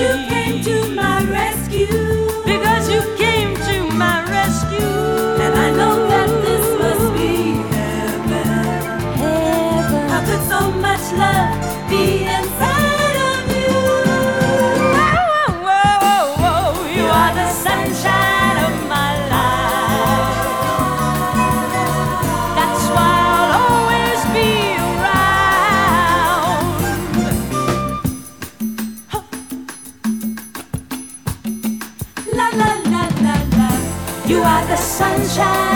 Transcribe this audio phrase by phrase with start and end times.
[0.00, 2.07] you came to my rescue.
[35.38, 35.67] shine.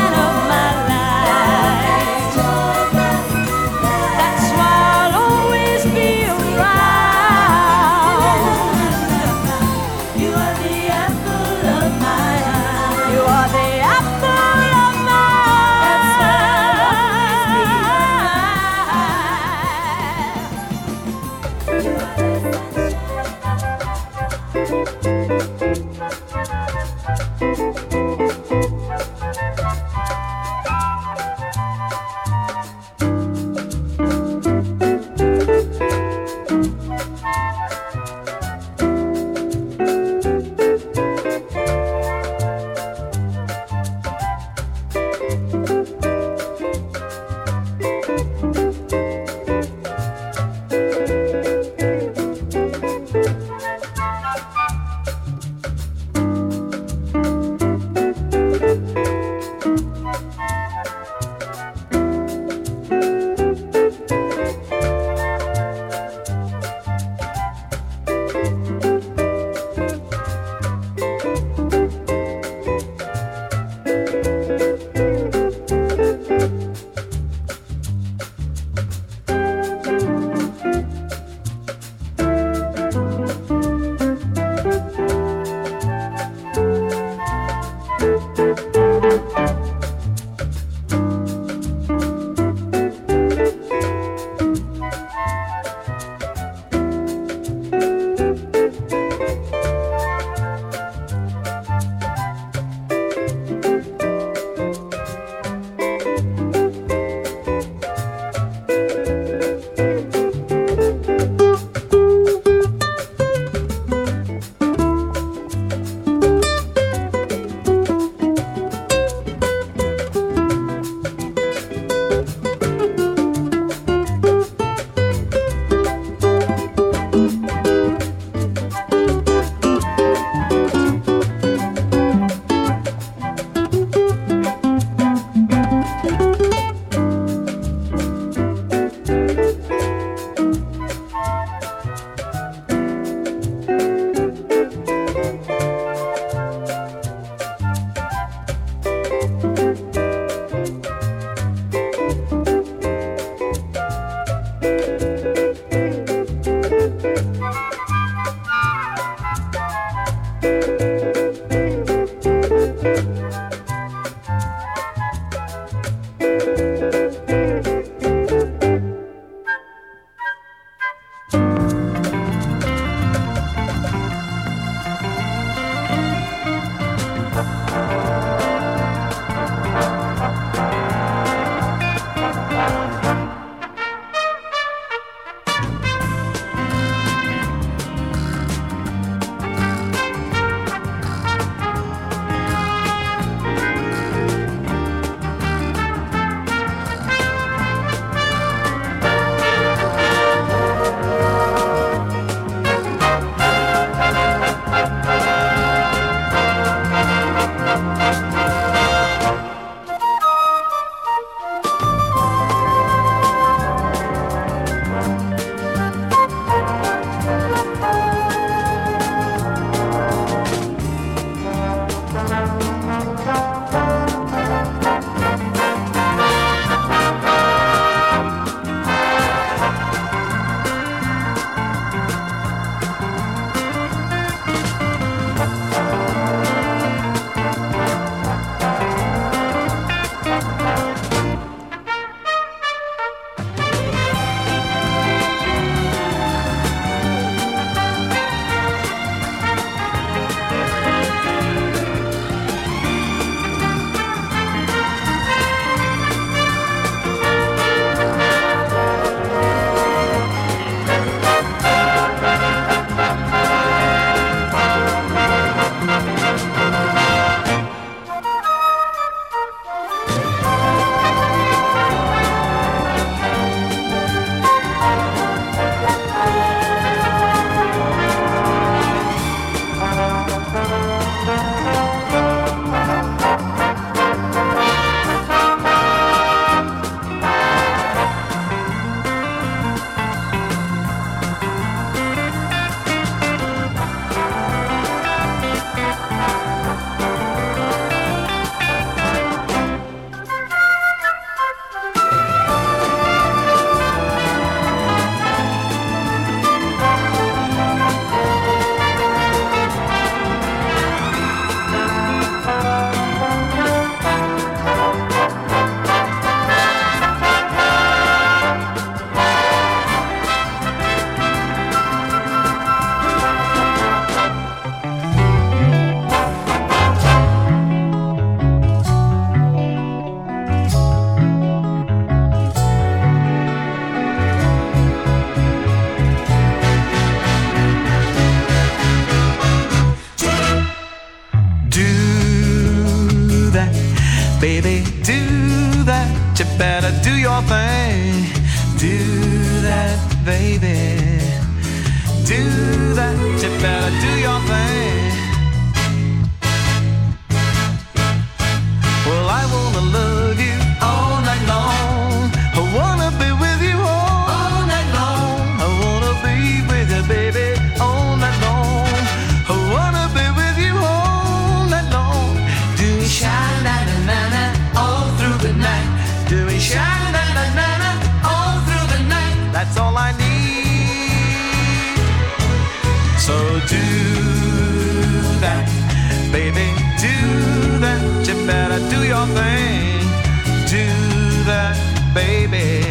[392.14, 392.82] Baby.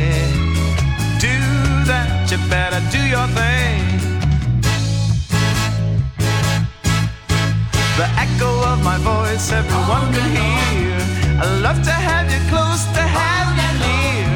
[1.19, 1.35] Do
[1.89, 2.27] that.
[2.31, 3.83] You better do your thing.
[7.97, 10.95] The echo of my voice, everyone can hear.
[11.43, 14.29] I love to have you close, to have you near.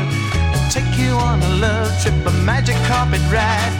[0.70, 3.74] Take you on a love trip, a magic carpet ride.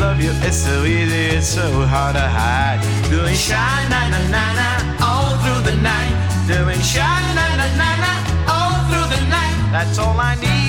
[0.00, 2.80] Love you, it's so easy, it's so hard to hide.
[3.10, 4.68] Doing sha na na na na
[5.00, 6.14] all through the night.
[6.46, 8.31] Doing sha na na na na
[9.72, 10.61] That's all I need.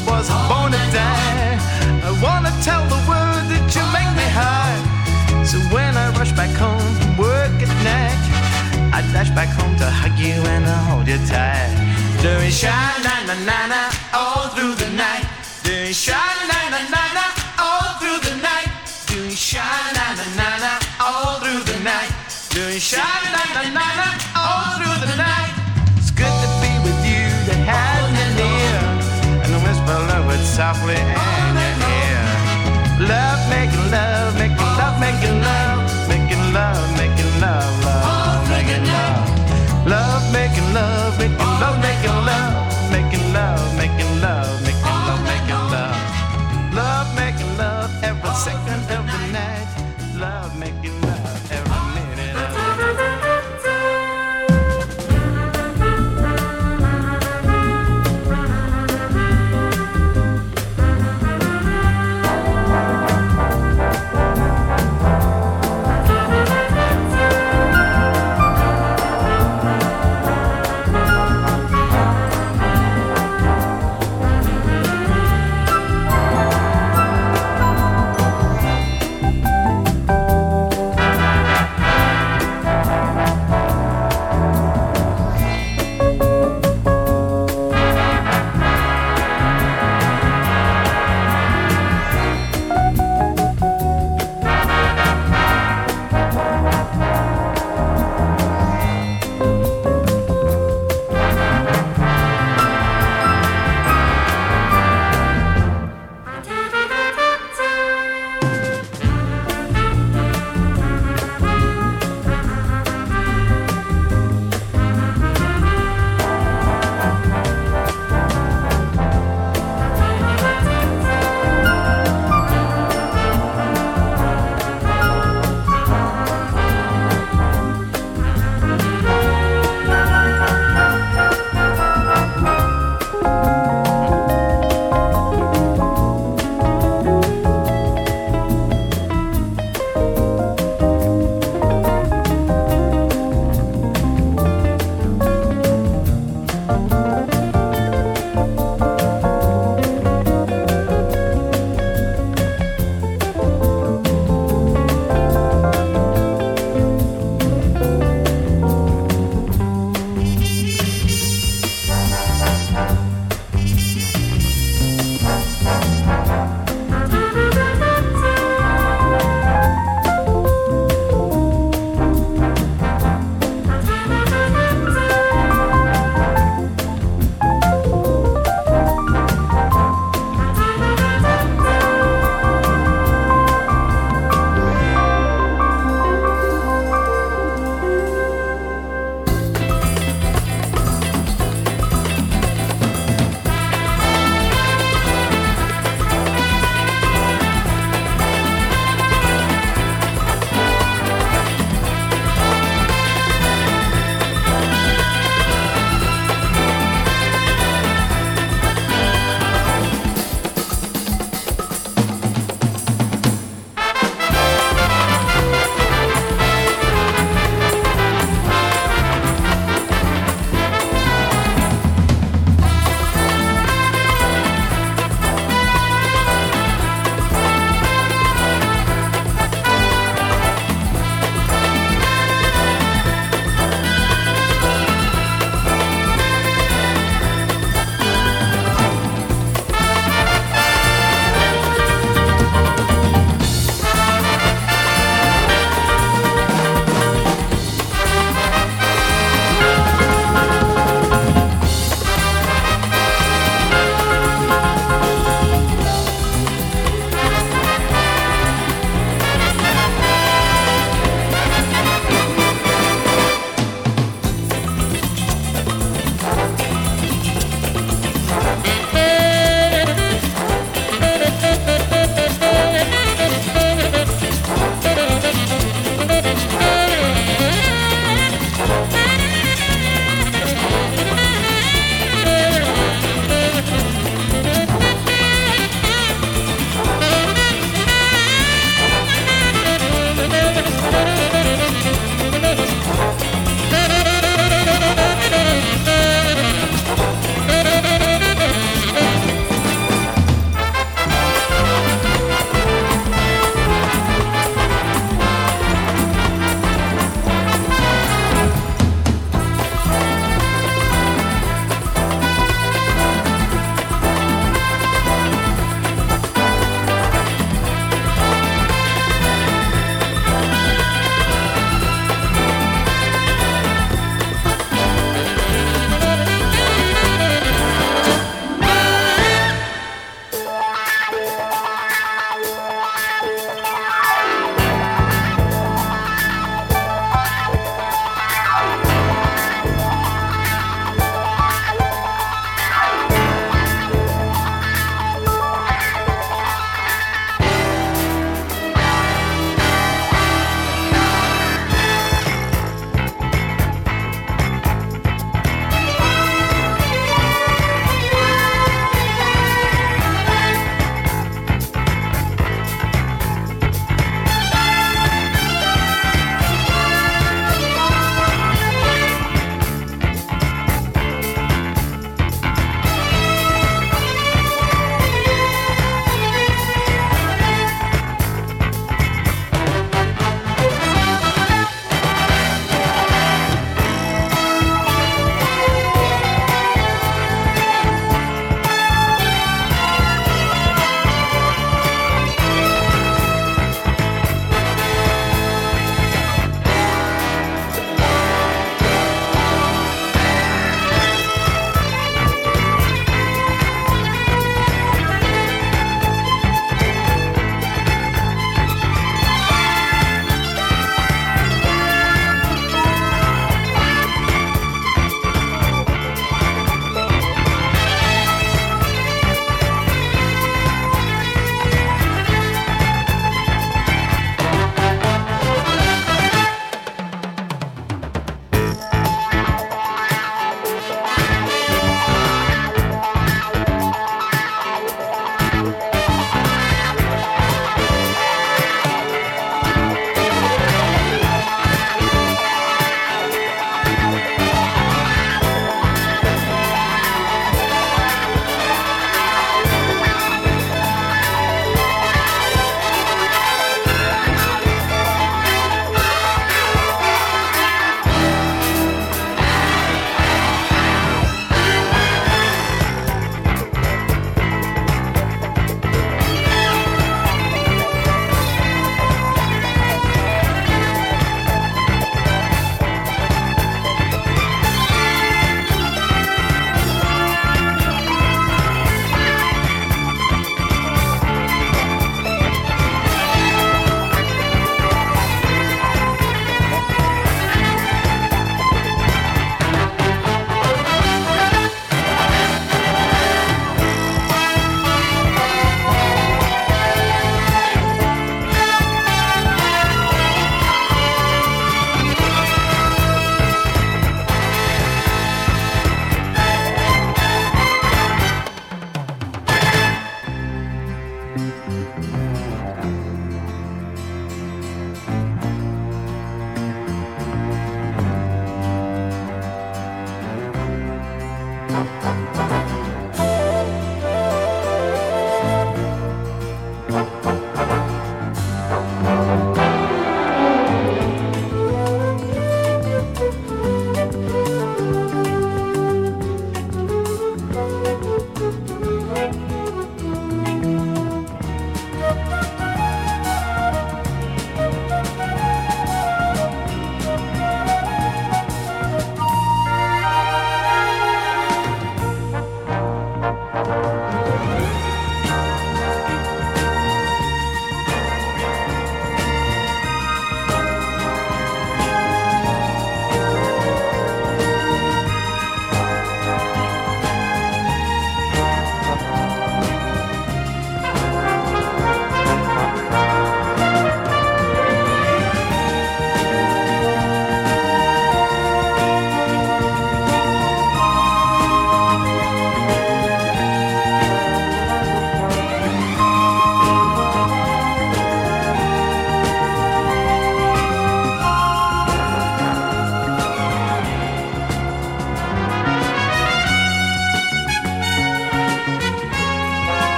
[0.00, 1.58] Voice was born to die.
[2.02, 4.78] I wanna tell the world that you make me high.
[5.44, 8.20] So when I rush back home from work at night,
[8.92, 11.74] I dash back home to hug you and I hold you tight.
[12.22, 12.74] Doing sha
[13.04, 13.80] na na na na
[14.12, 15.26] all through the night.
[15.62, 16.20] Doing sha
[16.50, 17.24] na na na na
[17.58, 18.70] all through the night.
[19.06, 22.12] Doing sha na na na na all through the night.
[22.50, 25.43] Doing sha na na na na all through the night.
[30.54, 32.22] Softly in your ear.
[33.10, 35.63] Love, making love, making love, making love,